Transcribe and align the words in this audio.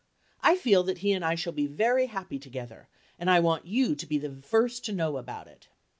I 0.41 0.55
feel 0.57 0.81
that 0.85 0.97
he 0.97 1.11
and 1.11 1.23
I 1.23 1.35
shall 1.35 1.53
be 1.53 1.67
very 1.67 2.07
happy 2.07 2.39
together, 2.39 2.89
and 3.19 3.29
I 3.29 3.39
want 3.39 3.67
you 3.67 3.93
to 3.93 4.05
be 4.07 4.17
the 4.17 4.41
first 4.41 4.83
to 4.85 4.93
know 4.93 5.17
about 5.17 5.45
it. 5.47 5.67